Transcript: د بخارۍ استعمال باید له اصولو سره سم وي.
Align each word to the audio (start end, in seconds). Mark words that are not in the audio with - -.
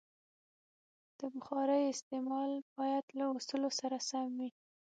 د 1.19 1.19
بخارۍ 1.33 1.83
استعمال 1.89 2.51
باید 2.77 3.05
له 3.17 3.25
اصولو 3.37 3.69
سره 3.79 3.97
سم 4.09 4.27
وي. 4.39 4.49